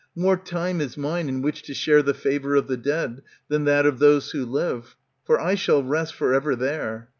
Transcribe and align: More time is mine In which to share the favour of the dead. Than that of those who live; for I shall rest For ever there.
More 0.15 0.35
time 0.35 0.81
is 0.81 0.97
mine 0.97 1.29
In 1.29 1.43
which 1.43 1.61
to 1.61 1.75
share 1.75 2.01
the 2.01 2.15
favour 2.15 2.55
of 2.55 2.65
the 2.65 2.75
dead. 2.75 3.21
Than 3.49 3.65
that 3.65 3.85
of 3.85 3.99
those 3.99 4.31
who 4.31 4.43
live; 4.47 4.95
for 5.25 5.39
I 5.39 5.53
shall 5.53 5.83
rest 5.83 6.15
For 6.15 6.33
ever 6.33 6.55
there. 6.55 7.09